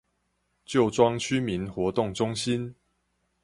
[0.65, 2.73] 舊莊區民活動中心